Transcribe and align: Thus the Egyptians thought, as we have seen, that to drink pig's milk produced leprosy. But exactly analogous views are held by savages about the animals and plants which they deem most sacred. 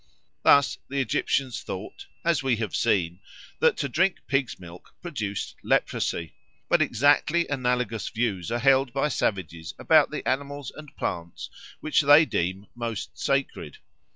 Thus 0.41 0.79
the 0.89 0.99
Egyptians 0.99 1.61
thought, 1.61 2.07
as 2.25 2.41
we 2.41 2.55
have 2.55 2.75
seen, 2.75 3.19
that 3.59 3.77
to 3.77 3.87
drink 3.87 4.17
pig's 4.25 4.59
milk 4.59 4.95
produced 4.99 5.53
leprosy. 5.61 6.33
But 6.67 6.81
exactly 6.81 7.47
analogous 7.47 8.09
views 8.09 8.51
are 8.51 8.57
held 8.57 8.93
by 8.93 9.09
savages 9.09 9.75
about 9.77 10.09
the 10.09 10.27
animals 10.27 10.71
and 10.75 10.97
plants 10.97 11.51
which 11.81 12.01
they 12.01 12.25
deem 12.25 12.65
most 12.73 13.15
sacred. 13.19 13.77